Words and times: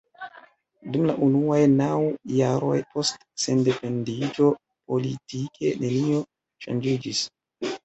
Dum 0.93 1.03
la 1.09 1.15
unuaj 1.25 1.59
naŭ 1.73 1.97
jaroj 2.37 2.79
post 2.95 3.21
sendependiĝo 3.45 4.49
politike 4.89 5.77
nenio 5.85 6.27
ŝanĝiĝis. 6.67 7.25